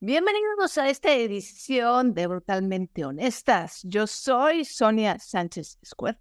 [0.00, 3.80] Bienvenidos a esta edición de Brutalmente Honestas.
[3.82, 6.18] Yo soy Sonia Sánchez Square.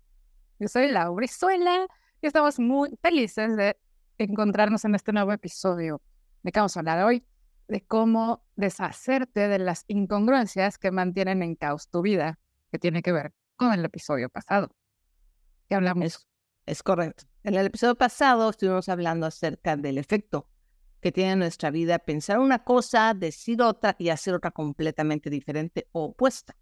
[0.60, 1.86] Yo soy Laura Brizuela
[2.22, 3.78] y estamos muy felices de
[4.18, 6.02] encontrarnos en este nuevo episodio.
[6.42, 7.26] ¿De qué vamos a hablar hoy?
[7.68, 12.40] De cómo deshacerte de las incongruencias que mantienen en caos tu vida,
[12.72, 14.70] que tiene que ver con el episodio pasado.
[15.68, 16.06] ¿Qué hablamos?
[16.06, 16.28] Es,
[16.66, 17.26] es correcto.
[17.44, 20.48] En el episodio pasado estuvimos hablando acerca del efecto
[21.06, 25.88] que tiene en nuestra vida pensar una cosa, decir otra y hacer otra completamente diferente
[25.92, 26.58] o opuesta.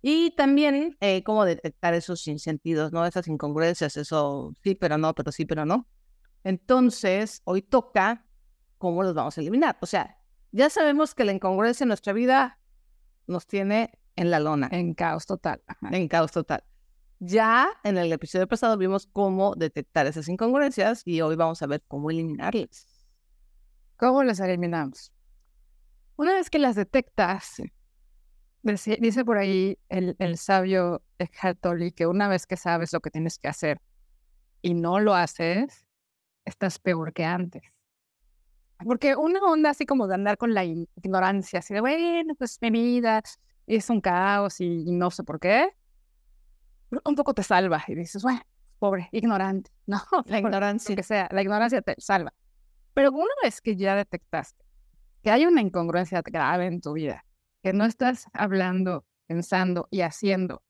[0.00, 3.04] Y también eh, cómo detectar esos sinsentidos, ¿no?
[3.04, 5.88] Esas incongruencias, eso sí, pero no, pero sí, pero no.
[6.44, 8.24] Entonces, hoy toca
[8.78, 9.76] cómo los vamos a eliminar.
[9.80, 10.18] O sea,
[10.52, 12.60] ya sabemos que la incongruencia en nuestra vida
[13.26, 14.68] nos tiene en la lona.
[14.70, 15.64] En caos total.
[15.90, 16.62] En caos total.
[17.18, 21.82] Ya en el episodio pasado vimos cómo detectar esas incongruencias y hoy vamos a ver
[21.88, 22.93] cómo eliminarlas.
[23.96, 25.12] ¿Cómo las eliminamos?
[26.16, 27.62] Una vez que las detectas,
[28.62, 33.10] dice por ahí el, el sabio Eckhart Tolle que una vez que sabes lo que
[33.10, 33.80] tienes que hacer
[34.62, 35.86] y no lo haces,
[36.44, 37.62] estás peor que antes.
[38.84, 42.70] Porque una onda así como de andar con la ignorancia, así de, bueno, pues mi
[42.70, 43.22] vida
[43.66, 45.70] es un caos y, no sé por qué,
[47.04, 48.42] un poco te salva y dices, bueno,
[48.78, 49.70] pobre, ignorante.
[49.86, 50.96] No, la ignorancia.
[50.96, 52.32] que sea, la ignorancia te salva.
[52.94, 54.64] Pero una vez que ya detectaste
[55.22, 57.24] que hay una incongruencia grave en tu vida,
[57.62, 60.62] que no estás hablando, pensando y haciendo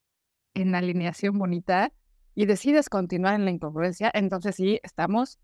[0.55, 1.93] en alineación bonita
[2.35, 5.39] y decides continuar en la incongruencia, entonces sí estamos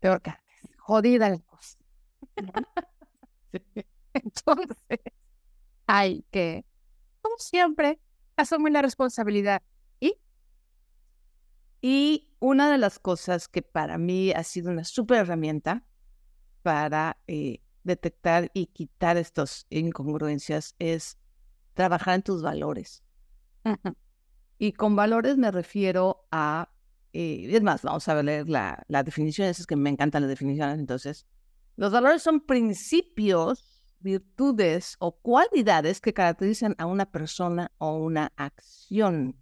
[0.00, 0.44] peor que antes.
[0.78, 1.78] Jodida la cosa.
[4.14, 5.00] Entonces,
[5.86, 6.64] hay que,
[7.22, 7.98] como siempre,
[8.36, 9.62] asumir la responsabilidad.
[11.80, 12.24] ¿Y?
[12.40, 15.84] Una de las cosas que para mí ha sido una súper herramienta
[16.62, 21.18] para eh, detectar y quitar estas incongruencias es
[21.74, 23.02] trabajar en tus valores.
[24.58, 26.70] Y con valores me refiero a,
[27.12, 30.78] eh, es más, vamos a leer la, la definición, es que me encantan las definiciones,
[30.78, 31.26] entonces,
[31.76, 39.36] los valores son principios, virtudes o cualidades que caracterizan a una persona o una acción.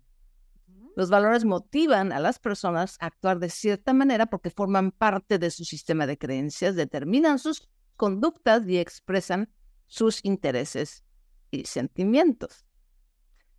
[0.97, 5.51] Los valores motivan a las personas a actuar de cierta manera porque forman parte de
[5.51, 7.69] su sistema de creencias, determinan sus
[7.99, 9.53] conductas y expresan
[9.87, 11.05] sus intereses
[11.51, 12.65] y sentimientos.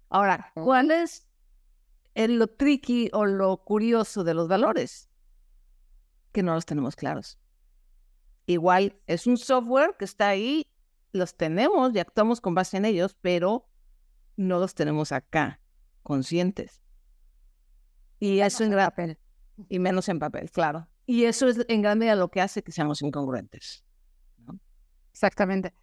[0.09, 1.27] Ahora, ¿cuál es
[2.15, 5.07] el, lo tricky o lo curioso de los valores?
[6.31, 7.37] Que no los tenemos claros.
[8.47, 10.65] Igual es un software que está ahí,
[11.11, 13.69] los tenemos y actuamos con base en ellos, pero
[14.37, 15.61] no los tenemos acá,
[16.01, 16.81] conscientes.
[18.19, 19.19] Y eso en gran papel.
[19.69, 20.87] Y menos en papel, claro.
[21.05, 23.83] Y eso es en gran medida lo que hace que seamos incongruentes.
[25.11, 25.73] Exactamente.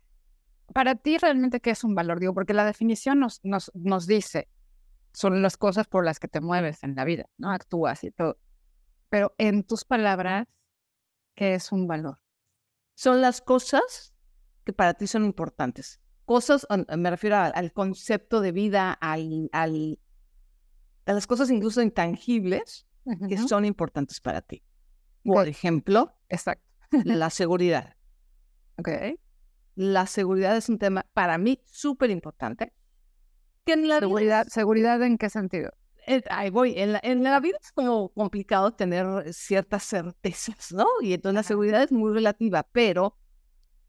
[0.73, 2.21] Para ti, realmente, ¿qué es un valor?
[2.21, 4.49] Digo, porque la definición nos, nos, nos dice,
[5.13, 7.51] son las cosas por las que te mueves en la vida, ¿no?
[7.51, 8.39] Actúas y todo.
[9.09, 10.47] Pero en tus palabras,
[11.35, 12.19] ¿qué es un valor?
[12.95, 14.15] Son las cosas
[14.65, 16.01] que para ti son importantes.
[16.25, 16.67] Cosas,
[16.97, 19.99] me refiero al, concepto de vida, al, al,
[21.07, 22.87] a las cosas incluso intangibles
[23.29, 24.63] que son importantes para ti.
[25.25, 26.65] Por ejemplo, Exacto.
[26.91, 27.97] la seguridad.
[29.75, 32.73] La seguridad es un tema para mí súper importante.
[33.67, 35.73] seguridad, ¿Seguridad en qué sentido?
[36.07, 36.75] Eh, ahí voy.
[36.77, 40.87] En la, en la, vida es como complicado tener ciertas certezas, ¿no?
[41.01, 43.17] Y entonces la seguridad es muy relativa, pero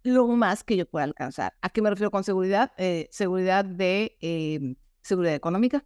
[0.03, 1.53] lo más que yo pueda alcanzar.
[1.61, 2.71] ¿A qué me refiero con seguridad?
[2.77, 5.83] Eh, seguridad de em, seguridad económica,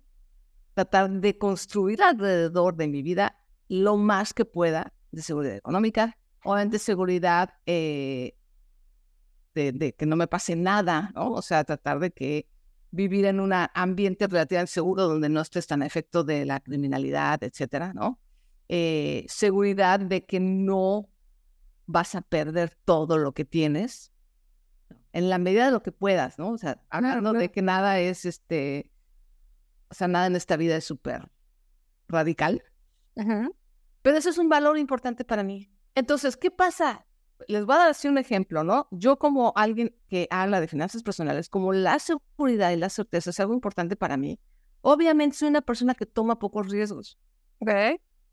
[0.80, 6.56] tratar de construir alrededor de mi vida lo más que pueda de seguridad económica, o
[6.56, 8.36] de seguridad eh,
[9.54, 11.34] de, que no me pase nada, ¿no?
[11.34, 12.48] O sea, tratar de que
[12.92, 17.44] vivir en un ambiente relativamente seguro donde no estés tan a efecto de la criminalidad,
[17.44, 18.22] etcétera, ¿no?
[18.70, 21.10] Eh, seguridad de que no
[21.88, 24.14] vas a perder todo lo que tienes
[25.12, 26.52] en la medida de lo que puedas, ¿no?
[26.52, 28.90] O sea, hablando de que nada es este
[29.90, 31.30] o sea, nada en esta vida es súper
[32.08, 32.64] radical.
[34.02, 35.70] Pero eso es un valor importante para mí.
[35.96, 37.06] Entonces, ¿qué pasa?
[37.48, 38.88] Les voy a dar así un ejemplo, ¿no?
[38.92, 43.40] Yo como alguien que habla de finanzas personales, como la seguridad y la certeza es
[43.40, 44.40] algo importante para mí,
[44.82, 47.18] obviamente soy una persona que toma pocos riesgos.
[47.60, 47.72] ¿Ok?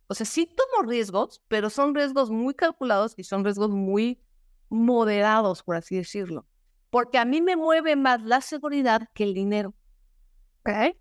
[0.08, 4.20] O sea, sí tomo riesgos, pero son riesgos muy calculados y son riesgos muy
[4.68, 6.46] moderados, por así decirlo.
[6.90, 9.74] Porque a mí me mueve más la seguridad que el dinero.
[10.60, 10.96] ¿Ok?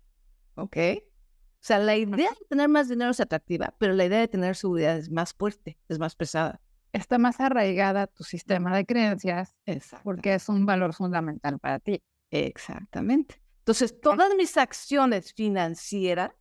[0.56, 0.76] ¿Ok?
[0.76, 4.56] O sea, la idea de tener más dinero es atractiva, pero la idea de tener
[4.56, 6.60] seguridad es más fuerte, es más pesada.
[6.92, 9.54] está más arraigada a tu sistema de creencias
[10.02, 12.02] porque es un valor fundamental para ti.
[12.30, 13.42] Exactamente.
[13.58, 16.32] Entonces, todas mis acciones financieras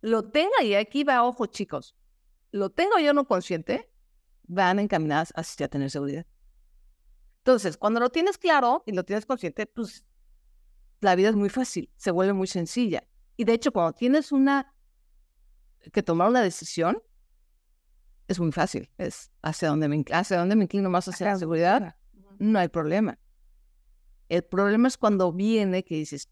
[0.00, 1.96] lo tenga, y aquí va, ojo chicos,
[2.50, 3.90] lo tengo yo no consciente,
[4.42, 6.26] van encaminadas hacia tener seguridad.
[7.38, 10.04] Entonces, cuando lo tienes claro y lo tienes consciente, pues
[11.00, 13.06] la vida es muy fácil, se vuelve muy sencilla.
[13.36, 14.72] Y de hecho, cuando tienes una
[15.92, 17.02] que tomar una decisión,
[18.28, 18.88] es muy fácil.
[18.98, 21.96] Es hacia dónde me, inclino, hacia dónde me inclino más hacia la seguridad,
[22.38, 23.18] no hay problema.
[24.28, 26.28] El problema es cuando viene que dices,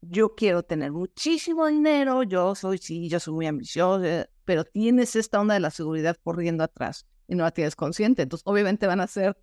[0.00, 4.02] yo quiero tener muchísimo dinero, yo soy, sí, yo soy muy ambicioso,
[4.44, 8.22] pero tienes esta onda de la seguridad corriendo atrás y no la tienes consciente.
[8.22, 9.36] Entonces, obviamente van a ser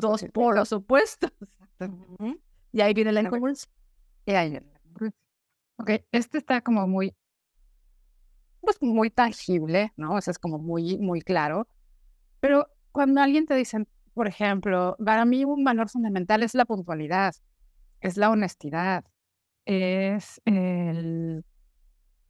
[0.00, 1.32] dos polos opuestos.
[2.72, 3.70] Y ahí viene la incongruencia.
[4.24, 5.25] Y ahí viene la incongruencia.
[5.78, 7.14] Ok, este está como muy,
[8.60, 10.14] pues muy tangible, ¿no?
[10.14, 11.68] O sea, es como muy, muy claro.
[12.40, 17.34] Pero cuando alguien te dice, por ejemplo, para mí un valor fundamental es la puntualidad,
[18.00, 19.04] es la honestidad,
[19.64, 21.44] es el...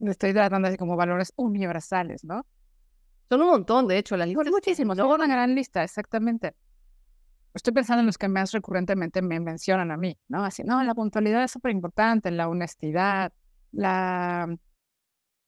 [0.00, 2.44] Estoy tratando de como valores universales, ¿no?
[3.30, 4.44] Son un montón, de hecho, la lista.
[4.44, 5.08] Son muchísimos, ¿no?
[5.12, 6.54] Una gran lista, exactamente.
[7.56, 10.44] Estoy pensando en los que más recurrentemente me mencionan a mí, ¿no?
[10.44, 13.32] Así, no, la puntualidad es súper importante, la honestidad,
[13.72, 14.54] la,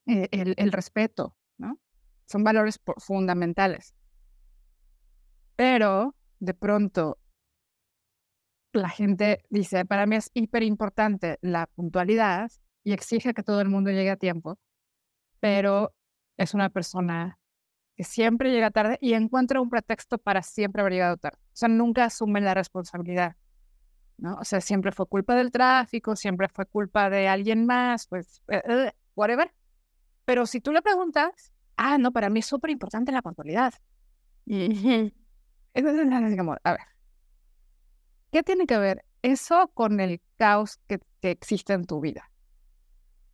[0.06, 1.78] eh, el, el, respeto, ¿no?
[2.24, 3.94] Son valores fundamentales.
[5.54, 7.18] Pero de pronto
[8.72, 12.50] la gente dice, para mí es hiper importante la puntualidad
[12.84, 14.58] y exige que todo el mundo llegue a tiempo,
[15.40, 15.92] pero
[16.38, 17.38] es una persona
[17.98, 21.38] que siempre llega tarde y encuentra un pretexto para siempre haber llegado tarde.
[21.42, 23.34] O sea, nunca asume la responsabilidad,
[24.18, 24.36] ¿no?
[24.36, 28.90] O sea, siempre fue culpa del tráfico, siempre fue culpa de alguien más, pues, uh,
[29.16, 29.52] whatever.
[30.24, 33.74] Pero si tú le preguntas, ah, no, para mí es súper importante la puntualidad.
[34.46, 35.12] Entonces,
[35.74, 36.80] a ver,
[38.30, 42.30] ¿qué tiene que ver eso con el caos que, que existe en tu vida?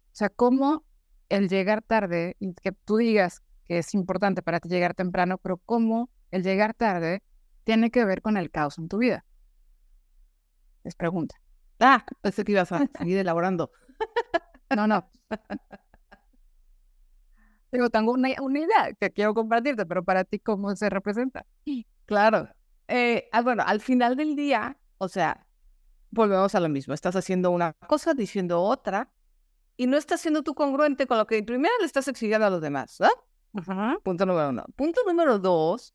[0.06, 0.87] O sea, cómo
[1.28, 5.58] el llegar tarde y que tú digas que es importante para ti llegar temprano, pero
[5.58, 7.22] cómo el llegar tarde
[7.64, 9.25] tiene que ver con el caos en tu vida.
[10.82, 11.37] Les pregunta.
[11.81, 13.70] Ah, pensé que ibas a seguir elaborando.
[14.75, 15.11] No, no.
[17.72, 21.44] Digo, tengo una, una, idea que quiero compartirte, pero para ti, ¿cómo se representa?
[22.06, 22.49] Claro.
[22.87, 25.46] Eh, ah, bueno, al final del día, o sea,
[26.10, 26.94] volvemos a lo mismo.
[26.94, 29.10] Estás haciendo una cosa, diciendo otra,
[29.76, 32.60] y no estás siendo tú congruente con lo que primero le estás exigiendo a los
[32.60, 33.00] demás.
[33.00, 33.08] ¿eh?
[33.54, 33.98] Ajá.
[34.02, 34.64] Punto número uno.
[34.76, 35.94] Punto número dos,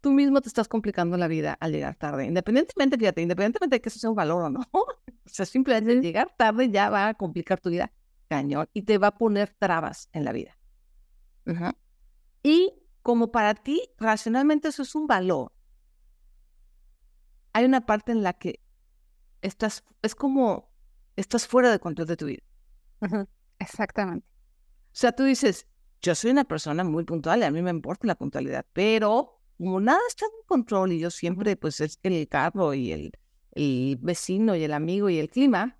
[0.00, 2.26] tú mismo te estás complicando la vida al llegar tarde.
[2.26, 4.60] Independientemente, fíjate, independientemente de que eso sea un valor o no.
[4.72, 4.86] o
[5.24, 7.92] sea, simplemente llegar tarde ya va a complicar tu vida
[8.28, 10.58] cañón y te va a poner trabas en la vida.
[11.46, 11.74] Ajá.
[12.42, 15.52] Y como para ti, racionalmente eso es un valor,
[17.54, 18.60] hay una parte en la que
[19.40, 20.70] estás, es como,
[21.16, 22.42] estás fuera de control de tu vida.
[23.00, 23.26] Ajá.
[23.58, 24.26] Exactamente.
[24.28, 25.66] O sea, tú dices,
[26.04, 29.80] yo soy una persona muy puntual y a mí me importa la puntualidad, pero como
[29.80, 33.12] nada está en control y yo siempre, pues es el carro y el,
[33.52, 35.78] el vecino y el amigo y el clima,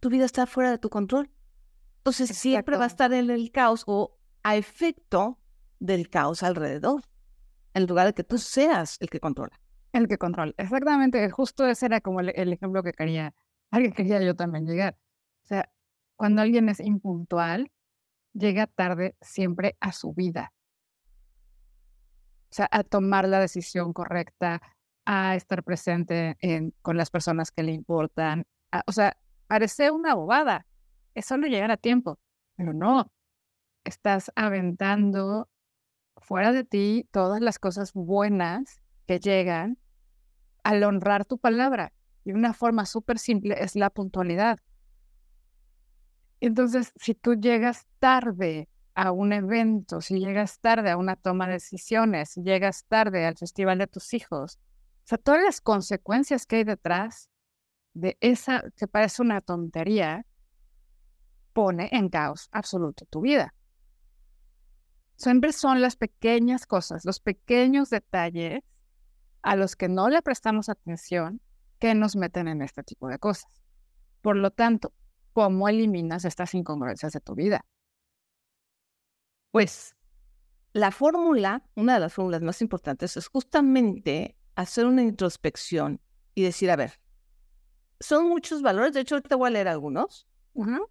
[0.00, 1.30] tu vida está fuera de tu control.
[1.98, 2.42] Entonces Exacto.
[2.42, 5.38] siempre va a estar en el caos o a efecto
[5.78, 7.02] del caos alrededor,
[7.72, 9.58] en lugar de que tú seas el que controla.
[9.92, 10.52] El que controla.
[10.58, 13.34] Exactamente, justo ese era como el, el ejemplo que quería,
[13.70, 14.98] al que quería yo también llegar.
[15.44, 15.72] O sea,
[16.16, 17.70] cuando alguien es impuntual,
[18.34, 20.52] llega tarde siempre a su vida.
[22.50, 24.60] O sea, a tomar la decisión correcta,
[25.04, 28.44] a estar presente en, con las personas que le importan.
[28.86, 30.66] O sea, parece una bobada.
[31.14, 32.18] Es solo llegar a tiempo,
[32.56, 33.10] pero no.
[33.84, 35.48] Estás aventando
[36.18, 39.78] fuera de ti todas las cosas buenas que llegan
[40.62, 41.92] al honrar tu palabra.
[42.24, 44.58] Y una forma súper simple es la puntualidad.
[46.42, 51.52] Entonces, si tú llegas tarde a un evento, si llegas tarde a una toma de
[51.52, 54.58] decisiones, si llegas tarde al festival de tus hijos,
[55.04, 57.30] o sea, todas las consecuencias que hay detrás
[57.94, 60.26] de esa que parece una tontería,
[61.52, 63.54] pone en caos absoluto tu vida.
[65.14, 68.64] Siempre son las pequeñas cosas, los pequeños detalles
[69.42, 71.40] a los que no le prestamos atención
[71.78, 73.62] que nos meten en este tipo de cosas.
[74.22, 74.92] Por lo tanto,
[75.32, 77.64] ¿cómo eliminas estas incongruencias de tu vida?
[79.50, 79.94] Pues
[80.72, 86.00] la fórmula, una de las fórmulas más importantes es justamente hacer una introspección
[86.34, 87.00] y decir, a ver,
[88.00, 90.88] son muchos valores, de hecho ahorita voy a leer algunos, uh -huh.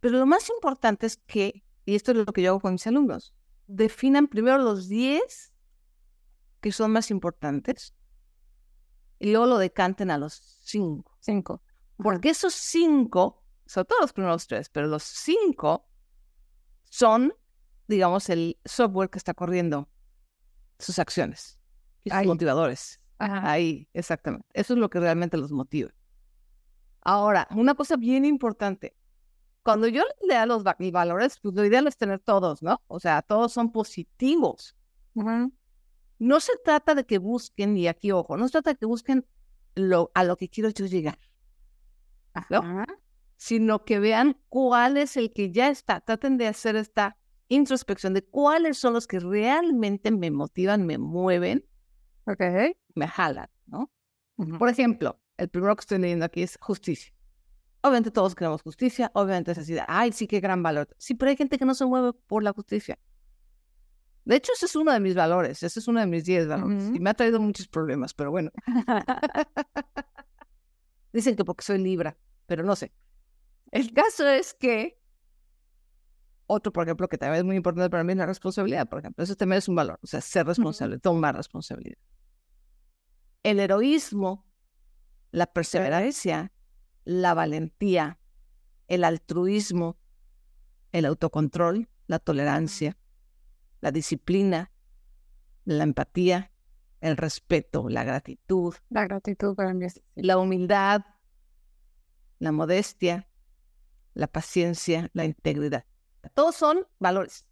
[0.00, 2.86] pero lo más importante es que, y esto es lo que yo hago con mis
[2.86, 3.34] alumnos,
[3.66, 5.52] definan primero los 10
[6.60, 7.94] que son más importantes
[9.18, 11.16] y luego lo decanten a los 5.
[11.20, 11.62] Cinco.
[11.96, 15.86] Porque esos 5, sobre todo los primeros tres, pero los 5
[16.84, 17.34] son,
[17.88, 19.88] digamos, el software que está corriendo
[20.78, 21.58] sus acciones
[22.04, 22.26] y sus Ahí.
[22.26, 23.00] motivadores.
[23.18, 23.50] Ajá.
[23.50, 24.46] Ahí, exactamente.
[24.52, 25.90] Eso es lo que realmente los motiva.
[27.00, 28.96] Ahora, una cosa bien importante.
[29.62, 32.82] Cuando yo lea los valores, pues lo ideal es tener todos, ¿no?
[32.86, 34.76] O sea, todos son positivos.
[36.18, 39.26] No se trata de que busquen, y aquí ojo, no se trata de que busquen
[39.74, 41.18] lo, a lo que quiero yo llegar,
[42.48, 42.84] ¿no?
[43.36, 46.00] Sino que vean cuál es el que ya está.
[46.00, 47.16] Traten de hacer esta
[47.48, 51.64] introspección de cuáles son los que realmente me motivan, me mueven,
[52.26, 52.40] Ok.
[52.94, 53.92] me jalan, ¿no?
[54.58, 57.12] Por ejemplo, el primero que estoy leyendo aquí es justicia.
[57.82, 60.88] Obviamente todos queremos justicia, obviamente es así, de, ay, sí, qué gran valor.
[60.98, 62.98] Sí, pero hay gente que no se mueve por la justicia.
[64.24, 66.90] De hecho, ese es uno de mis valores, ese es uno de mis 10 valores.
[66.92, 68.50] Y me ha traído muchos problemas, pero bueno.
[71.12, 72.16] Dicen que porque soy Libra,
[72.46, 72.92] pero no sé.
[73.72, 75.00] El caso es que
[76.46, 79.24] otro, por ejemplo, que también es muy importante para mí es la responsabilidad, por ejemplo.
[79.24, 81.98] Eso también es un valor, o sea, ser responsable, tomar responsabilidad.
[83.42, 84.46] El heroísmo,
[85.32, 86.52] la perseverancia,
[87.04, 88.18] la valentía,
[88.86, 89.98] el altruismo,
[90.92, 92.96] el autocontrol, la tolerancia,
[93.80, 94.70] la disciplina,
[95.64, 96.52] la empatía,
[97.00, 101.02] el respeto, la gratitud, La gratitud para mí la humildad,
[102.38, 103.28] la modestia,
[104.16, 105.84] la paciencia, la integridad.
[106.34, 107.44] Todos son valores.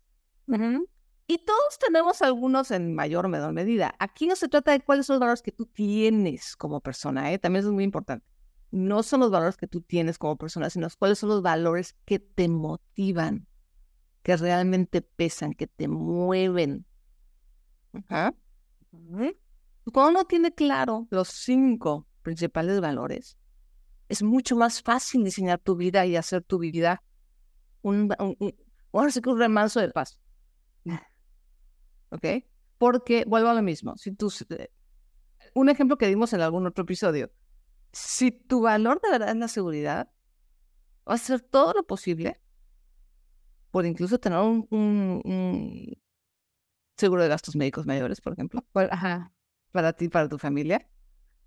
[1.26, 3.94] Y todos tenemos algunos en mayor o menor medida.
[3.98, 7.38] Aquí no se trata de cuáles son los valores que tú tienes como persona, ¿eh?
[7.38, 8.26] también eso es muy importante.
[8.70, 12.18] No son los valores que tú tienes como persona, sino cuáles son los valores que
[12.18, 13.46] te motivan,
[14.22, 16.84] que realmente pesan, que te mueven.
[17.92, 18.34] Ajá.
[19.92, 23.36] Cuando uno tiene claro los cinco principales valores,
[24.08, 27.02] es mucho más fácil diseñar tu vida y hacer tu vida
[27.82, 30.18] un, un, un- remanso de paz.
[32.10, 32.26] ¿Ok?
[32.78, 33.96] Porque vuelvo a lo mismo.
[33.96, 34.70] Si tú, eh,
[35.54, 37.30] un ejemplo que dimos en algún otro episodio.
[37.92, 40.10] Si tu valor de verdad es la seguridad,
[41.04, 42.40] vas a hacer todo lo posible
[43.70, 45.94] por incluso tener un, un- un
[46.96, 49.32] seguro de gastos médicos mayores, por ejemplo ajá.
[49.72, 50.88] para ti, para tu familia,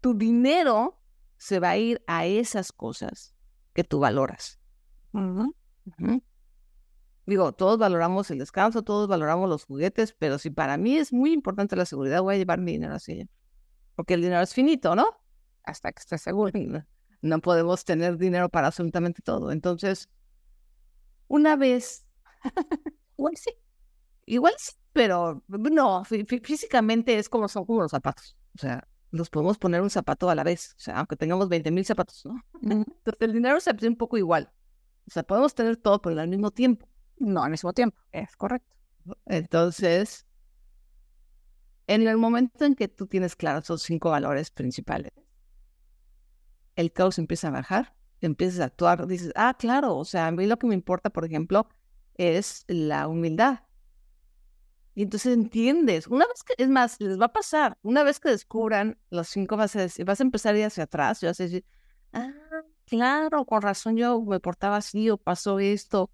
[0.02, 1.00] tu dinero
[1.38, 3.36] se va a ir a esas cosas
[3.74, 4.60] que tú valoras.
[7.26, 11.34] Digo, todos valoramos el descanso, todos valoramos los juguetes, pero si para mí es muy
[11.34, 13.26] importante la seguridad, voy a llevar mi dinero hacia allá.
[13.96, 15.06] Porque el dinero es finito, ¿no?
[15.64, 16.52] Hasta que estés seguro.
[17.22, 19.52] No, podemos tener dinero para absolutamente todo.
[19.52, 20.10] Entonces,
[21.28, 22.06] una vez,
[23.18, 23.52] igual sí,
[24.26, 28.38] igual sí, pero no, fí- fí- físicamente es como son como los zapatos.
[28.56, 31.72] O sea, los podemos poner un zapato a la vez, o sea, aunque tengamos 20
[31.72, 32.42] mil zapatos, ¿no?
[32.62, 34.52] Entonces, el dinero se hace un poco igual.
[35.08, 36.88] O sea, podemos tener todo, pero al mismo tiempo.
[37.18, 37.98] No al mismo tiempo.
[38.12, 38.76] Es correcto.
[39.26, 40.26] Entonces,
[41.88, 45.12] en el momento en que tú tienes claros esos cinco valores principales,
[46.76, 50.46] el caos empieza a bajar, empiezas a actuar, dices, ah, claro, o sea, a mí
[50.46, 51.68] lo que me importa, por ejemplo,
[52.16, 53.62] es la humildad.
[54.98, 58.30] Y entonces entiendes, una vez que, es más, les va a pasar, una vez que
[58.30, 61.40] descubran los cinco, vas a, decir- vas a empezar a ir hacia atrás y vas
[61.40, 61.64] a decir,
[62.14, 62.32] ah,
[62.86, 66.10] claro, con razón yo me portaba así, o pasó esto,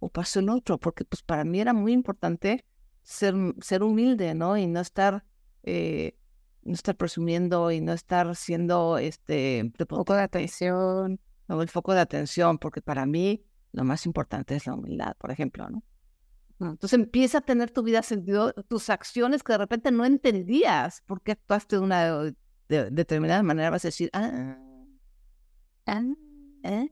[0.00, 2.66] o pasó el otro, porque pues para mí era muy importante
[3.02, 4.58] ser, ser humilde, ¿no?
[4.58, 5.24] Y no estar,
[5.62, 6.14] eh,
[6.62, 11.18] no estar presumiendo y no estar siendo este Un poco de atención.
[11.48, 15.30] o el foco de atención, porque para mí lo más importante es la humildad, por
[15.30, 15.82] ejemplo, ¿no?
[16.58, 21.20] Entonces empieza a tener tu vida sentido, tus acciones que de repente no entendías por
[21.22, 22.22] qué actuaste de una
[22.68, 24.56] de- determinada manera, vas a decir, ah,
[25.86, 26.02] Ah,
[26.64, 26.90] ¿eh?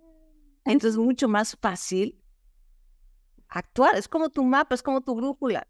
[0.64, 2.22] Entonces es mucho más fácil
[3.48, 5.66] actuar, es como tu mapa, es como tu brújula.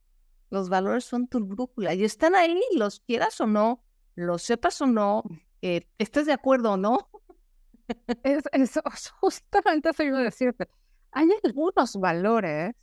[0.51, 3.83] Los valores son tu brújula y están ahí, los quieras o no,
[4.15, 5.25] los sepas o no,
[5.63, 7.09] eh, estés de acuerdo o no.
[8.23, 8.83] Es, eso,
[9.21, 10.69] justamente eso iba decirte.
[11.13, 12.75] Hay algunos valores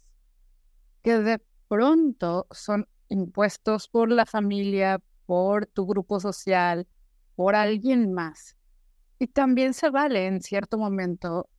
[1.01, 6.87] que de pronto son impuestos por la familia, por tu grupo social,
[7.35, 8.55] por alguien más.
[9.19, 11.49] Y también se vale en cierto momento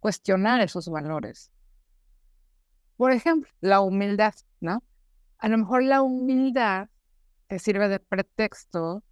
[0.00, 1.50] cuestionar esos valores.
[2.96, 4.82] Por ejemplo, la humildad, ¿no?
[5.38, 6.88] A lo mejor la humildad
[7.48, 9.02] te sirve de pretexto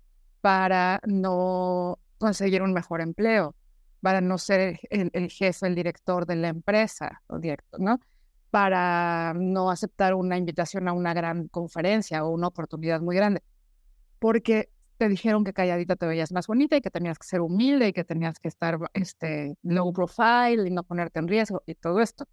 [0.41, 3.55] para no conseguir un mejor empleo,
[4.01, 8.01] para no ser el, jefe, el director de la empresa, o director, ¿no?
[8.51, 13.43] Para no aceptar una invitación a una gran conferencia o una oportunidad muy grande,
[14.19, 17.89] porque te dijeron que calladita te veías más bonita y que tenías que ser humilde
[17.89, 22.01] y que tenías que estar este, low profile y no ponerte en riesgo y todo
[22.01, 22.29] esto.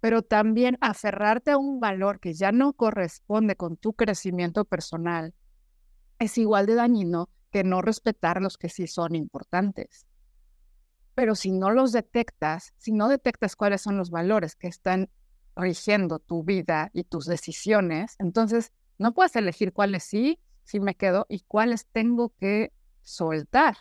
[0.00, 5.34] Pero también aferrarte a un valor que ya no corresponde con tu crecimiento personal
[6.18, 10.06] es igual de dañino que no respetar los que sí son importantes.
[11.14, 15.10] Pero si no los detectas, si no detectas cuáles son los valores que están
[15.56, 21.26] rigiendo tu vida y tus decisiones, entonces no puedes elegir cuáles sí si me quedo
[21.28, 23.76] y cuáles tengo que soltar.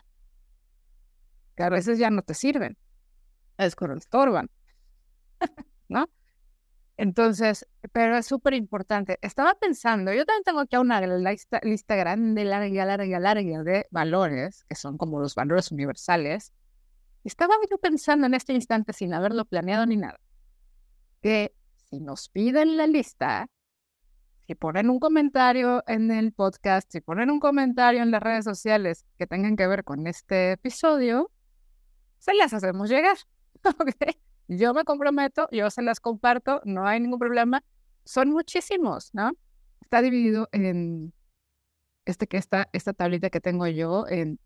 [1.55, 2.77] Que a veces ya no te sirven.
[3.57, 3.99] Es correcto.
[3.99, 4.49] Estorban.
[5.87, 6.09] ¿No?
[6.97, 9.17] Entonces, pero es súper importante.
[9.21, 14.63] Estaba pensando, yo también tengo aquí una lista, lista grande, larga, larga, larga de valores,
[14.69, 16.53] que son como los valores universales.
[17.23, 20.19] Estaba yo pensando en este instante, sin haberlo planeado ni nada,
[21.21, 21.55] que
[21.93, 23.47] si nos piden la lista,
[24.47, 29.05] si ponen un comentario en el podcast, si ponen un comentario en las redes sociales
[29.19, 31.29] que tengan que ver con este episodio,
[32.17, 33.17] se las hacemos llegar.
[34.47, 37.63] Yo me comprometo, yo se las comparto, no hay ningún problema.
[38.03, 39.31] Son muchísimos, ¿no?
[39.81, 41.13] Está dividido en
[42.05, 44.37] este que está, esta tablita que tengo yo, en,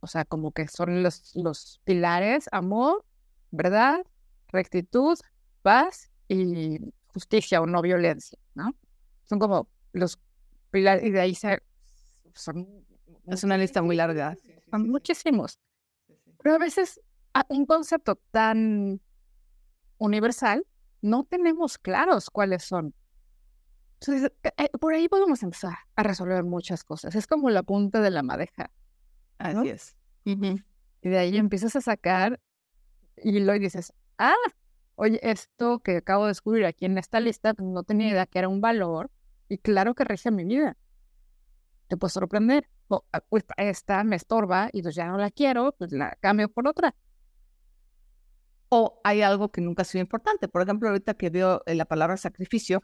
[0.00, 3.04] o sea, como que son los, los pilares, amor,
[3.52, 4.04] verdad,
[4.48, 5.16] rectitud,
[5.62, 8.74] paz y justicia o no violencia, ¿no?
[9.24, 10.18] Son como los
[10.70, 11.62] pilares, y de ahí se,
[12.34, 12.68] son...
[13.26, 14.36] Es una lista muy larga.
[14.70, 15.58] Son muchísimos.
[16.42, 17.00] Pero a veces
[17.48, 19.00] un concepto tan
[19.98, 20.66] universal,
[21.00, 22.94] no tenemos claros cuáles son.
[24.00, 27.14] Entonces, eh, eh, por ahí podemos empezar a resolver muchas cosas.
[27.14, 28.70] Es como la punta de la madeja.
[29.38, 29.96] Así es.
[30.24, 32.40] Y de ahí empiezas a sacar
[33.16, 34.34] y lo dices, ah,
[34.96, 38.38] oye, esto que acabo de descubrir aquí en esta lista, pues, no tenía idea que
[38.38, 39.10] era un valor
[39.48, 40.76] y claro que rige mi vida.
[41.88, 42.68] Te puede sorprender.
[42.90, 43.22] Ah,
[43.56, 46.94] esta me estorba y pues ya no la quiero, pues la cambio por otra.
[48.68, 50.48] O hay algo que nunca ha sido importante.
[50.48, 52.82] Por ejemplo, ahorita que veo eh, la palabra sacrificio,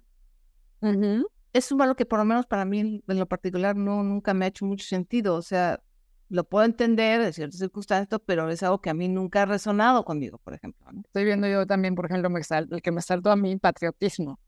[1.52, 4.44] es un valor que por lo menos para mí en lo particular no nunca me
[4.44, 5.34] ha hecho mucho sentido.
[5.34, 5.82] O sea,
[6.30, 10.04] lo puedo entender de ciertas circunstancias, pero es algo que a mí nunca ha resonado
[10.04, 10.86] conmigo, por ejemplo.
[11.04, 14.38] Estoy viendo yo también, por ejemplo, me el que me saltó a mí, patriotismo.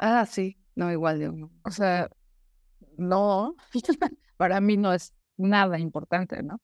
[0.00, 1.50] ah, sí, no, igual yo no.
[1.64, 2.10] O sea,
[2.98, 3.56] no,
[4.36, 6.60] para mí no es nada importante, ¿no?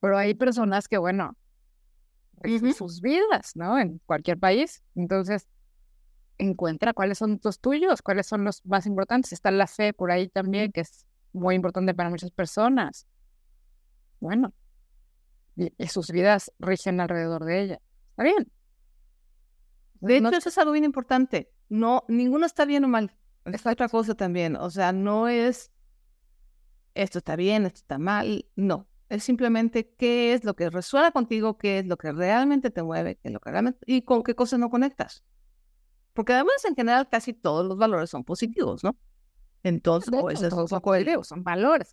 [0.00, 1.36] Pero hay personas que, bueno,
[2.76, 3.76] sus vidas, ¿no?
[3.78, 4.84] En cualquier país.
[4.94, 5.48] Entonces,
[6.38, 9.32] encuentra cuáles son los tuyos, cuáles son los más importantes.
[9.32, 13.06] Está la fe por ahí también, que es muy importante para muchas personas.
[14.22, 14.54] Bueno,
[15.56, 17.80] y, sus vidas rigen alrededor de ella.
[18.10, 18.52] Está bien.
[19.94, 21.50] De hecho, eso es algo bien importante.
[21.68, 23.12] No, ninguno está bien o mal.
[23.46, 24.54] Es otra cosa también.
[24.54, 25.72] O sea, no es
[26.94, 28.46] esto está bien, esto está mal.
[28.54, 28.86] No.
[29.08, 33.16] Es simplemente qué es lo que resuena contigo, qué es lo que realmente te mueve,
[33.16, 35.24] qué es lo que realmente, y con qué cosas no conectas.
[36.12, 38.96] Porque además, en general, casi todos los valores son positivos, ¿no?
[39.64, 41.92] Entonces, pues, todos son son valores.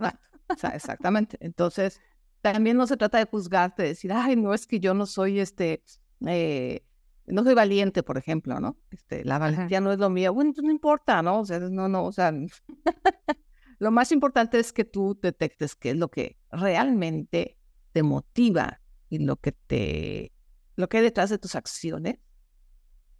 [0.50, 1.38] O sea, exactamente.
[1.42, 2.02] Entonces,
[2.42, 5.40] también no se trata de juzgarte, de decir, ay, no es que yo no soy
[5.40, 5.84] este,
[6.26, 6.84] eh,
[7.26, 8.78] no soy valiente, por ejemplo, ¿no?
[8.92, 10.34] Este, la valentía no es lo mío.
[10.34, 11.40] Bueno, pues no importa, ¿no?
[11.40, 12.34] O sea, no, no, o sea,
[13.80, 17.58] Lo más importante es que tú detectes qué es lo que realmente
[17.94, 20.34] te motiva y lo que te
[20.76, 22.20] lo que hay detrás de tus acciones,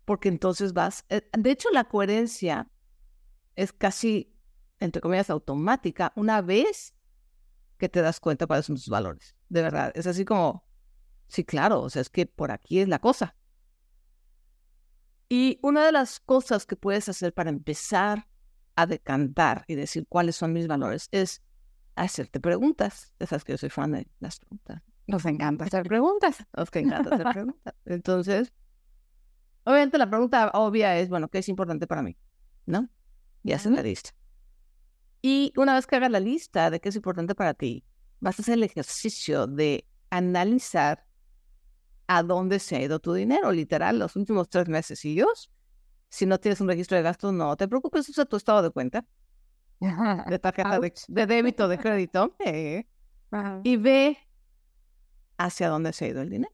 [0.06, 2.70] porque entonces vas, eh, de hecho la coherencia
[3.56, 4.34] es casi
[4.80, 6.94] entre comillas automática una vez
[7.80, 9.36] que te das cuenta cuáles son tus valores.
[9.48, 10.64] De verdad, es así como
[11.30, 13.36] sí, claro, o sea, es que por aquí es la cosa.
[15.30, 18.28] Y una de las cosas que puedes hacer para empezar
[18.76, 21.42] a decantar y decir cuáles son mis valores es
[21.96, 23.14] hacerte preguntas.
[23.20, 24.82] Ya sabes que yo soy fan de las preguntas.
[25.08, 26.46] Nos encanta hacer preguntas.
[26.58, 27.76] Nos encanta hacer preguntas.
[27.86, 28.54] Entonces,
[29.64, 32.18] obviamente la pregunta obvia es, bueno, ¿qué es importante para mí?
[32.66, 32.90] ¿No?
[33.44, 34.12] Y haces la lista.
[35.22, 37.84] Y una vez que hagas la lista de qué es importante para ti,
[38.20, 41.06] vas a hacer el ejercicio de analizar
[42.08, 45.04] a dónde se ha ido tu dinero, literal, los últimos tres meses.
[45.06, 45.22] Y
[46.10, 49.06] si no tienes un registro de gastos, no te preocupes, usa tu estado de cuenta.
[49.80, 52.88] De tarjeta de, débito, de crédito, eh,
[53.64, 54.18] y ve
[55.38, 56.52] hacia dónde se ha ido el dinero.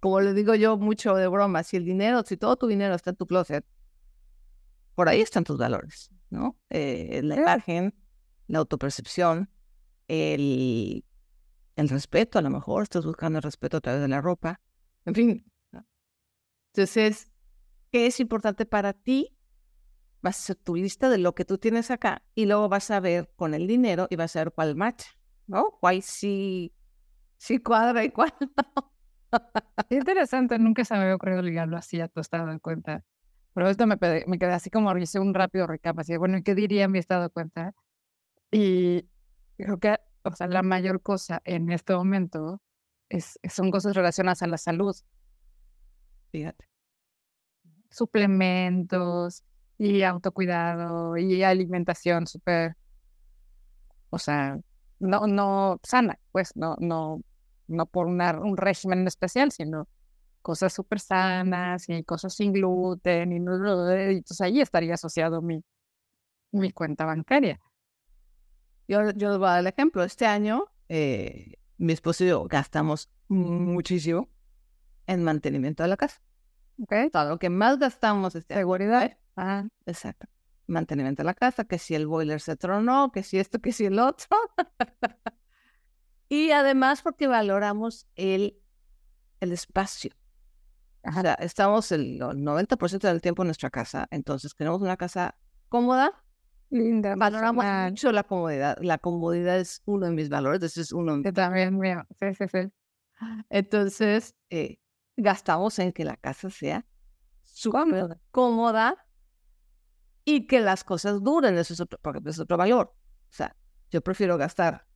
[0.00, 3.10] Como le digo yo mucho de broma, si el dinero, si todo tu dinero está
[3.10, 3.64] en tu closet,
[4.94, 6.58] por ahí están tus valores, ¿no?
[6.70, 7.94] Eh, la imagen,
[8.46, 9.50] la autopercepción,
[10.08, 11.04] el,
[11.76, 14.60] el respeto, a lo mejor estás buscando el respeto a través de la ropa,
[15.04, 15.52] en fin.
[16.74, 17.30] Entonces,
[17.90, 19.36] qué es importante para ti,
[20.22, 23.00] vas a hacer tu lista de lo que tú tienes acá y luego vas a
[23.00, 25.04] ver con el dinero y vas a ver cuál match,
[25.46, 25.72] ¿no?
[25.80, 26.72] Cuál sí,
[27.38, 28.32] sí cuadra y cuál
[28.76, 28.92] no.
[29.90, 33.04] Interesante, nunca se me había ocurrido ligarlo así, ya tú estado en cuenta.
[33.54, 36.88] Pero esto me, me quedé así como hice un rápido recap, así, bueno, ¿qué diría
[36.88, 37.74] mi estado de cuenta?
[38.50, 39.06] Y
[39.56, 42.60] creo que, o sea, la mayor cosa en este momento
[43.08, 44.96] es, son cosas relacionadas a la salud.
[46.30, 46.66] Fíjate.
[47.90, 49.44] Suplementos
[49.76, 52.76] y autocuidado y alimentación súper,
[54.10, 54.58] o sea,
[54.98, 57.20] no, no sana, pues, no, no,
[57.66, 59.88] no por una, un régimen especial, sino
[60.42, 65.62] cosas súper sanas y cosas sin gluten y no, entonces ahí estaría asociado mi,
[66.50, 67.60] mi cuenta bancaria.
[68.88, 70.02] Yo, yo les voy a dar el ejemplo.
[70.02, 74.28] Este año, eh, mi esposo y yo gastamos muchísimo
[75.06, 76.20] en mantenimiento de la casa.
[76.82, 77.10] Okay.
[77.10, 79.16] Todo lo que más gastamos este Seguridad.
[79.36, 80.26] Ah, exacto.
[80.66, 83.86] Mantenimiento de la casa, que si el boiler se tronó, que si esto, que si
[83.86, 84.28] el otro.
[86.28, 88.58] y además porque valoramos el,
[89.40, 90.12] el espacio.
[91.04, 95.36] Sea, estamos el 90% del tiempo en nuestra casa, entonces tenemos una casa
[95.68, 96.22] cómoda,
[96.70, 97.14] linda.
[97.16, 98.78] Valoramos mucho la comodidad.
[98.80, 101.22] La comodidad es uno de mis valores, ese es uno.
[101.22, 102.72] Que también mío, sí, sí, sí.
[103.50, 104.78] Entonces, eh,
[105.16, 106.86] gastamos en que la casa sea
[107.44, 109.06] súper cómoda
[110.24, 112.94] y que las cosas duren, eso es otro, porque es otro valor.
[112.94, 113.56] O sea,
[113.90, 114.86] yo prefiero gastar,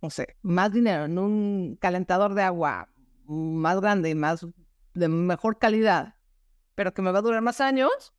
[0.00, 2.88] no sé, más dinero en un calentador de agua
[3.24, 4.46] más grande y más
[4.94, 6.16] de mejor calidad,
[6.74, 8.14] pero que me va a durar más años,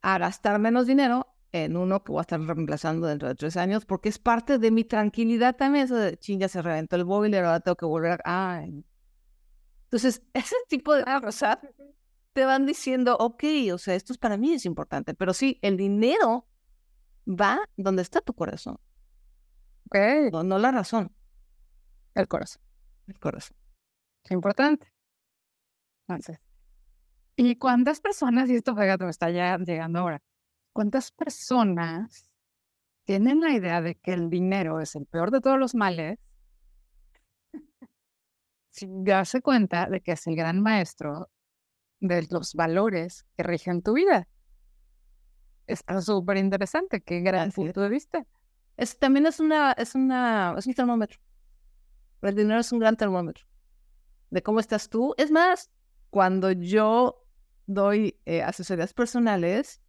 [0.00, 3.84] a gastar menos dinero en uno que voy a estar reemplazando dentro de tres años,
[3.86, 7.44] porque es parte de mi tranquilidad también, eso de, ching, ya se reventó el boiler,
[7.44, 8.62] ahora tengo que volver a...
[9.84, 11.58] Entonces, ese tipo de cosas
[12.32, 15.76] te van diciendo, ok, o sea, esto es para mí es importante, pero sí, el
[15.76, 16.46] dinero
[17.26, 18.78] va donde está tu corazón.
[19.86, 19.96] Ok.
[20.32, 21.12] No, no la razón.
[22.14, 22.62] El corazón.
[23.06, 23.56] El corazón.
[24.24, 24.92] Es importante.
[26.08, 26.40] Entonces,
[27.36, 30.22] ¿y cuántas personas, y esto fíjate, me está ya llegando ahora,
[30.72, 32.30] cuántas personas
[33.04, 36.18] tienen la idea de que el dinero es el peor de todos los males
[38.70, 41.30] sin darse cuenta de que es el gran maestro
[42.00, 44.26] de los valores que rigen tu vida?
[45.66, 48.24] Está súper interesante, qué gran punto de vista.
[48.78, 51.20] Es, también es una, es una, es un termómetro.
[52.22, 53.44] El dinero es un gran termómetro
[54.30, 55.14] de cómo estás tú.
[55.18, 55.70] Es más,
[56.10, 57.24] cuando yo
[57.66, 59.80] doy eh, asesorías personales,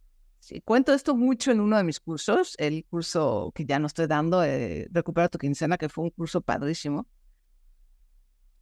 [0.64, 4.44] cuento esto mucho en uno de mis cursos, el curso que ya no estoy dando,
[4.44, 7.06] eh, Recupera tu quincena, que fue un curso padrísimo.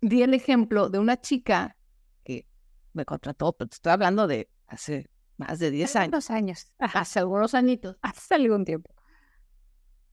[0.01, 1.77] Di el ejemplo de una chica
[2.25, 2.47] que
[2.93, 6.31] me contrató, pero estoy hablando de hace más de 10 años.
[6.31, 6.73] años.
[6.79, 7.97] Hace algunos añitos.
[8.03, 8.95] Hace algún tiempo.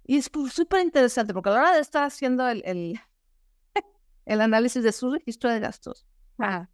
[0.04, 3.00] Y es súper interesante porque a la hora de estar haciendo el, el,
[4.26, 6.06] el análisis de su registro de gastos,
[6.38, 6.70] ah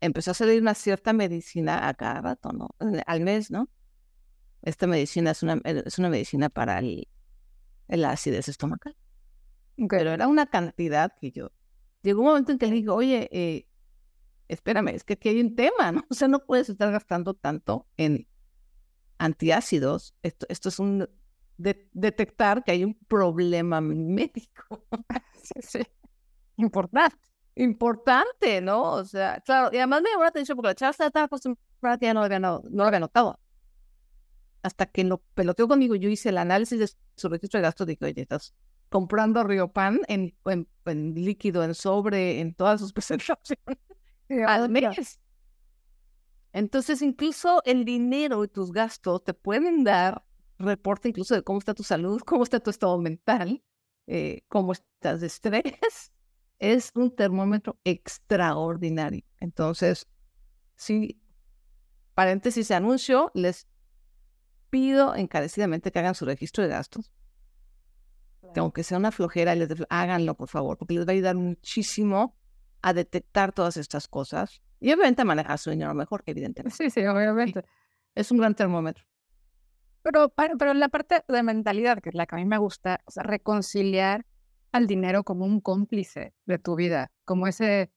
[0.00, 2.70] empezó a salir una cierta medicina a cada rato, ¿no?
[3.06, 3.68] Al mes, ¿no?
[4.62, 7.08] Esta medicina es una, es una medicina para el,
[7.88, 8.96] el acidez estomacal.
[9.88, 11.50] Pero era una cantidad que yo...
[12.02, 13.66] Llegó un momento en que le digo, oye, eh,
[14.48, 16.04] espérame, es que aquí hay un tema, ¿no?
[16.10, 18.26] O sea, no puedes estar gastando tanto en
[19.18, 20.14] antiácidos.
[20.22, 21.08] Esto, esto es un...
[21.56, 24.86] detectar que hay un problema médico.
[25.42, 25.80] sí, sí.
[26.56, 27.29] Importante
[27.60, 28.92] importante, ¿no?
[28.92, 31.98] O sea, claro, y además me llamó la atención porque la chava estaba tan acostumbrada
[31.98, 33.38] que ya no lo había, no, lo había notado.
[34.62, 38.04] Hasta que lo peloteó conmigo, yo hice el análisis de su registro de gastos, dije,
[38.04, 38.54] oye, estás
[38.88, 43.78] comprando Riopan en, en, en líquido, en sobre, en todas sus presentaciones
[44.46, 45.18] al mes.
[46.52, 50.24] Entonces, incluso el dinero y tus gastos te pueden dar
[50.58, 53.62] reporte incluso de cómo está tu salud, cómo está tu estado mental,
[54.06, 56.12] eh, cómo estás de estrés,
[56.60, 59.24] es un termómetro extraordinario.
[59.40, 60.06] Entonces,
[60.76, 61.20] sí,
[62.14, 63.66] paréntesis anuncio, les
[64.68, 67.10] pido encarecidamente que hagan su registro de gastos.
[68.56, 72.36] aunque sea una flojera, les háganlo, por favor, porque les va a ayudar muchísimo
[72.82, 76.76] a detectar todas estas cosas y obviamente a manejar su dinero mejor, evidentemente.
[76.76, 77.64] Sí, sí, obviamente.
[78.14, 79.04] Es un gran termómetro.
[80.02, 83.10] Pero, pero la parte de mentalidad, que es la que a mí me gusta, o
[83.10, 84.26] sea, reconciliar
[84.72, 87.90] al dinero como un cómplice de tu vida, como ese,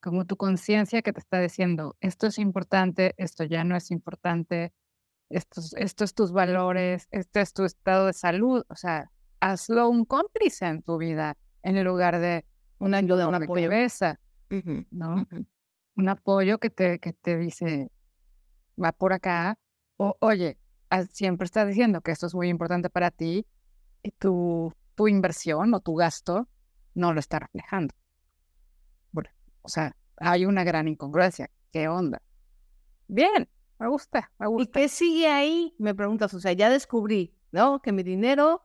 [0.00, 4.72] como tu conciencia que te está diciendo, esto es importante, esto ya no es importante,
[5.28, 10.04] esto, esto es tus valores, este es tu estado de salud, o sea, hazlo un
[10.04, 12.44] cómplice en tu vida en lugar de
[12.78, 13.68] una ayuda, un apoyo.
[14.90, 15.26] ¿no?
[15.96, 17.90] Un apoyo que te, que te dice,
[18.82, 19.58] va por acá,
[19.96, 23.46] o oye, ah, siempre estás diciendo que esto es muy importante para ti
[24.02, 26.48] y tu, tu inversión o tu gasto
[26.94, 27.94] no lo está reflejando.
[29.12, 29.30] Bueno,
[29.62, 31.50] o sea, hay una gran incongruencia.
[31.72, 32.22] ¿Qué onda?
[33.08, 33.48] Bien,
[33.78, 34.78] me gusta, me gusta.
[34.78, 35.74] ¿Y qué sigue ahí?
[35.78, 37.80] Me preguntas, o sea, ya descubrí, ¿no?
[37.80, 38.62] Que mi dinero,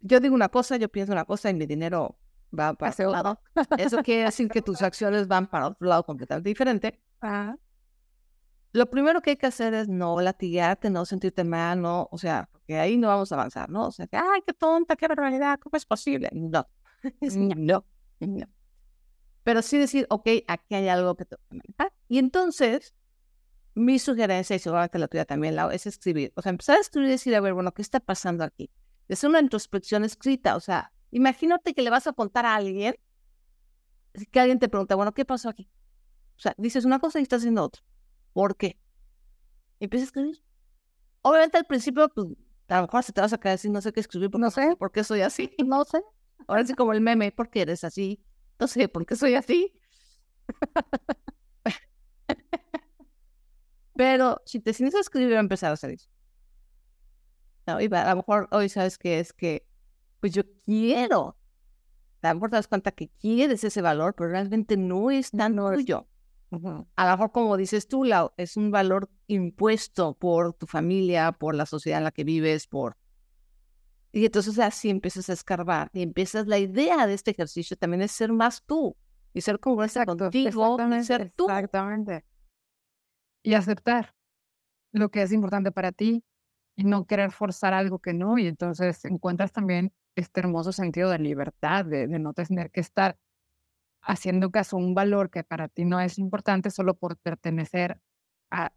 [0.00, 2.18] yo digo una cosa, yo pienso una cosa y mi dinero
[2.56, 3.40] va para otro lado.
[3.78, 7.02] Eso quiere decir que tus acciones van para otro lado completamente diferente.
[7.20, 7.56] Ah,
[8.76, 12.46] Lo primero que hay que hacer es no latigarte, no sentirte mal, no, o sea,
[12.52, 13.86] porque ahí no vamos a avanzar, ¿no?
[13.86, 16.28] O sea, que, ay, qué tonta, qué barbaridad, ¿cómo es posible?
[16.34, 16.68] No,
[17.22, 17.86] No.
[18.20, 18.46] no.
[19.44, 21.94] Pero sí decir, ok, aquí hay algo que tengo que manejar.
[22.06, 22.94] Y entonces,
[23.74, 26.34] mi sugerencia, y seguramente la tuya también, Lau, es escribir.
[26.36, 28.70] O sea, empezar a escribir y decir, a ver, bueno, ¿qué está pasando aquí?
[29.08, 32.94] Es una introspección escrita, o sea, imagínate que le vas a contar a alguien,
[34.30, 35.66] que alguien te pregunta, bueno, ¿qué pasó aquí?
[36.36, 37.82] O sea, dices una cosa y estás haciendo otra.
[38.36, 38.70] ¿Por qué?
[39.78, 40.42] Y empiezas a escribir.
[41.22, 42.28] Obviamente al principio, pues,
[42.68, 44.50] a lo mejor se te vas a quedar así, no sé qué escribir, porque No
[44.50, 44.76] sé.
[44.76, 45.50] ¿por qué soy así?
[45.66, 46.02] no sé.
[46.48, 48.20] Ahora sí como el meme, ¿por qué eres así?
[48.60, 49.72] No sé, ¿por qué soy así?
[53.94, 55.76] Pero si te sientes a escribir, va a empezar a.
[57.66, 59.66] No, y va- a lo mejor hoy sabes que es que,
[60.20, 61.36] pues yo quiero.
[62.22, 65.54] A lo mejor te das cuenta que quieres ese valor, pero realmente no es tan
[65.56, 65.70] No
[66.50, 71.54] A lo mejor, como dices tú, Lau, es un valor impuesto por tu familia, por
[71.54, 72.96] la sociedad en la que vives, por...
[74.12, 78.12] Y entonces así empiezas a escarbar y empiezas, la idea de este ejercicio también es
[78.12, 78.96] ser más tú
[79.34, 81.44] y ser congruente Exacto, contigo y ser tú.
[81.44, 82.24] Exactamente.
[83.42, 84.14] Y aceptar
[84.92, 86.24] lo que es importante para ti
[86.76, 88.38] y no querer forzar algo que no.
[88.38, 93.18] Y entonces encuentras también este hermoso sentido de libertad, de, de no tener que estar
[94.06, 98.00] haciendo caso a un valor que para ti no es importante solo por pertenecer
[98.50, 98.72] a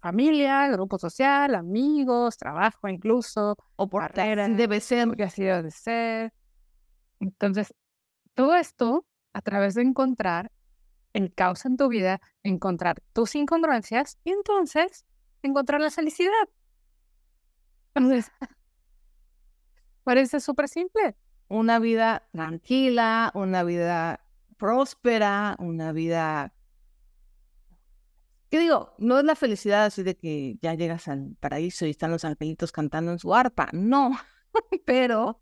[0.00, 5.08] familia, grupo social, amigos, trabajo incluso, O por carrera, debe ser.
[5.08, 6.32] porque así debe de ser.
[7.20, 7.74] Entonces,
[8.34, 10.50] todo esto a través de encontrar
[11.12, 15.06] el caos en tu vida, encontrar tus incongruencias y entonces
[15.42, 16.48] encontrar la felicidad.
[17.94, 18.30] Entonces,
[20.04, 21.16] parece súper simple.
[21.48, 24.20] una vida tranquila, una vida
[24.56, 26.52] próspera, una vida...
[28.50, 28.94] ¿Qué digo?
[28.98, 32.70] No es la felicidad así de que ya llegas al paraíso y están los angelitos
[32.70, 34.12] cantando en su arpa, no,
[34.86, 35.40] pero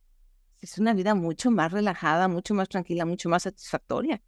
[0.61, 4.23] es una vida mucho más relajada, mucho más tranquila, mucho más satisfactoria.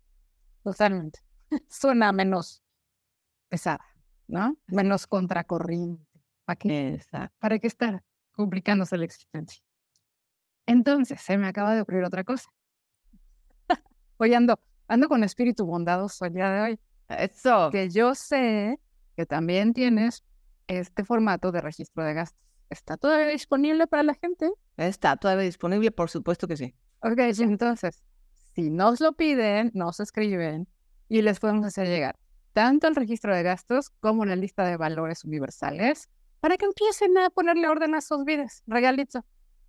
[0.63, 1.21] Totalmente.
[1.71, 2.63] Suena menos
[3.49, 3.85] pesada,
[4.27, 4.57] ¿no?
[4.67, 6.05] Menos contracorriente.
[6.45, 6.95] ¿Para qué?
[6.95, 7.37] Exacto.
[7.39, 9.63] ¿Para qué estar complicándose la existencia?
[10.67, 12.51] Entonces, se me acaba de ocurrir otra cosa.
[14.19, 16.81] Hoy ando, ando con espíritu bondadoso el día de hoy.
[17.09, 17.71] Eso.
[17.71, 18.79] Que yo sé
[19.17, 20.25] que también tienes
[20.67, 22.41] este formato de registro de gastos.
[22.69, 24.51] ¿Está todavía disponible para la gente?
[24.77, 26.75] Está todavía disponible, por supuesto que sí.
[27.01, 28.03] Ok, entonces,
[28.55, 30.67] si nos lo piden, nos escriben
[31.09, 32.17] y les podemos hacer llegar
[32.57, 36.09] tanto el registro de gastos como la lista de valores universales
[36.41, 38.63] para que empiecen a ponerle orden a sus vidas.
[38.67, 39.27] Regalito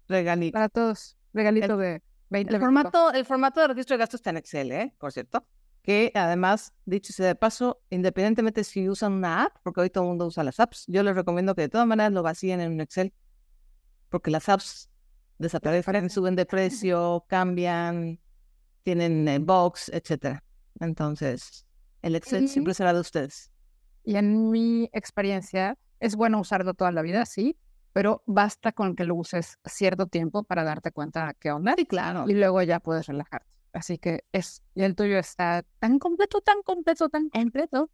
[0.07, 0.53] Regalito.
[0.53, 1.17] para todos.
[1.33, 4.93] Regalito de 20 El formato, el formato de registro de gastos está en Excel, ¿eh?
[4.97, 5.45] Por cierto.
[5.81, 10.09] Que además, dicho sea de paso, independientemente si usan una app, porque hoy todo el
[10.09, 12.81] mundo usa las apps, yo les recomiendo que de todas maneras lo vacíen en un
[12.81, 13.13] Excel.
[14.09, 14.89] Porque las apps
[15.37, 18.19] desaparecen, suben de precio, cambian,
[18.83, 20.43] tienen eh, box, etcétera.
[20.79, 21.65] Entonces,
[22.01, 23.51] el Excel siempre será de ustedes.
[24.03, 27.57] Y en mi experiencia, es bueno usarlo toda la vida, sí,
[27.97, 32.25] pero basta con que lo uses cierto tiempo para darte cuenta qué onda Sí, claro.
[32.29, 33.47] y luego ya puedes relajarte.
[33.73, 37.89] Así que es, y el tuyo está tan completo, tan completo, tan completo,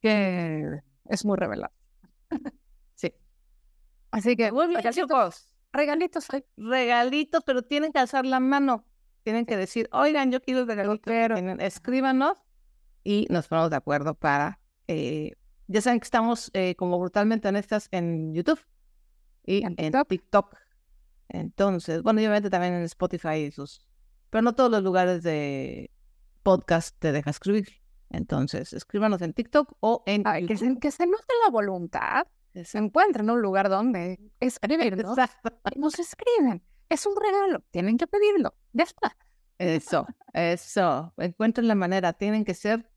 [0.00, 1.72] que es muy revelado.
[2.96, 3.14] Sí.
[4.10, 5.54] Así que, Muy bien, regalitos, chicos.
[5.72, 8.86] regalitos regalitos, pero tienen que alzar la mano.
[9.22, 11.12] Tienen que decir, oigan, yo quiero el regalito.
[11.12, 11.60] tienen".
[11.60, 12.38] Escríbanos
[13.04, 14.58] y nos ponemos de acuerdo para...
[14.88, 15.34] eh,
[15.68, 18.58] ya saben que estamos eh, como brutalmente honestas en YouTube
[19.48, 20.54] y En TikTok.
[21.30, 23.80] Entonces, bueno, obviamente también en Spotify y sus...
[24.30, 25.90] Pero no todos los lugares de
[26.42, 27.68] podcast te deja escribir.
[28.10, 32.26] Entonces, escríbanos en TikTok o en Ay, que, se, que se note la voluntad,
[32.64, 35.16] se encuentra en un lugar donde escribirnos.
[35.76, 36.62] Nos escriben.
[36.90, 37.62] Es un regalo.
[37.70, 38.54] Tienen que pedirlo.
[38.72, 39.16] Ya está.
[39.58, 41.12] Eso, eso.
[41.16, 42.12] Encuentren la manera.
[42.12, 42.90] Tienen que ser,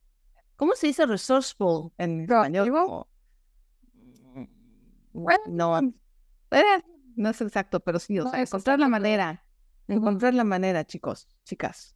[0.57, 2.71] ¿cómo se dice resourceful en español?
[5.13, 5.93] Bueno, No,
[6.51, 6.83] eh,
[7.15, 9.45] no es exacto, pero sí, o No sea, es encontrar la manera.
[9.87, 11.95] Encontrar la manera, chicos, chicas.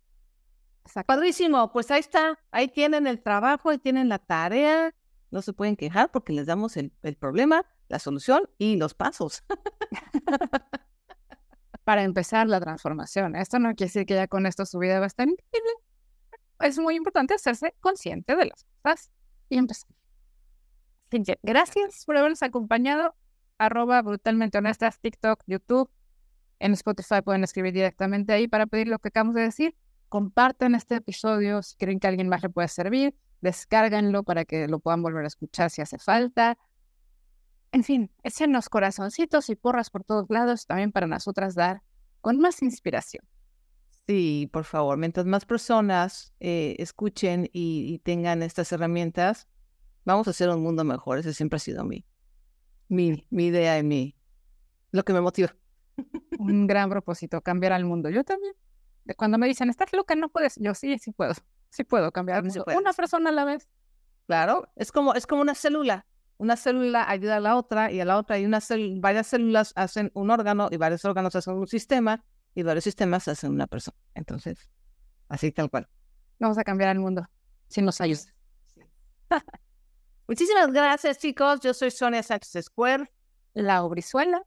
[0.86, 1.08] exacto.
[1.08, 2.39] Padrísimo, pues ahí está.
[2.52, 4.94] Ahí tienen el trabajo, ahí tienen la tarea.
[5.32, 9.44] no se pueden quejar porque les damos el, el problema, la solución y los pasos.
[11.84, 13.36] Para empezar la transformación.
[13.36, 15.72] Esto no quiere decir que ya con esto su vida va a estar increíble.
[16.60, 19.12] Es muy importante hacerse consciente de las cosas
[19.50, 19.89] y empezar.
[21.44, 23.15] Gracias por habernos acompañado.
[23.58, 25.89] Arroba brutalmente honestas, TikTok, YouTube.
[26.60, 29.76] En Spotify pueden escribir directamente ahí para pedir lo que acabamos de decir.
[30.10, 33.15] Compartan este episodio si creen que alguien más le puede servir.
[33.41, 36.58] Descárganlo para que lo puedan volver a escuchar si hace falta.
[37.72, 41.82] En fin, échenos corazoncitos y porras por todos lados también para nosotras dar
[42.22, 43.24] con más inspiración.
[44.08, 49.48] Sí, por favor, mientras más personas eh, escuchen y, tengan estas herramientas,
[50.06, 51.18] vamos a hacer un mundo mejor.
[51.18, 52.06] Ese siempre ha sido mi,
[52.88, 54.15] mi, mi idea y mi,
[54.91, 55.56] lo que me motiva.
[56.39, 58.10] Un gran propósito, cambiar al mundo.
[58.10, 58.54] Yo también.
[59.17, 60.56] Cuando me dicen, estás loca, no puedes.
[60.58, 61.34] Yo sí, sí puedo.
[61.69, 63.67] Sí puedo cambiar Una persona a la vez.
[64.28, 66.06] Claro, es como, es como una célula.
[66.38, 68.60] Una célula ayuda a la otra y a la otra y una
[68.98, 73.52] varias células hacen un órgano y varios órganos hacen un sistema y varios sistemas hacen
[73.52, 73.98] una persona.
[74.15, 74.69] Entonces,
[75.30, 75.88] así tal cual.
[76.39, 77.26] Vamos a cambiar el mundo
[77.67, 78.21] si nos ayuda.
[80.28, 81.60] Muchísimas gracias, chicos.
[81.62, 83.12] Yo soy Sonia Sánchez Square.
[83.54, 84.42] La Obrizuela.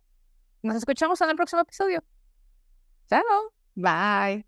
[0.63, 2.03] Nos escuchamos en el próximo episodio.
[3.09, 3.53] Chao.
[3.75, 4.48] Bye.